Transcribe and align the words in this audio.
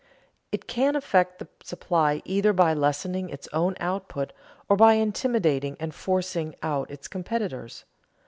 It 0.51 0.65
can 0.67 0.95
affect 0.95 1.37
the 1.37 1.47
supply 1.61 2.23
either 2.25 2.53
by 2.53 2.73
lessening 2.73 3.29
its 3.29 3.47
own 3.53 3.75
output 3.79 4.33
or 4.67 4.75
by 4.75 4.93
intimidating 4.93 5.77
and 5.79 5.93
forcing 5.93 6.55
out 6.63 6.89
its 6.89 7.07
competitors. 7.07 7.85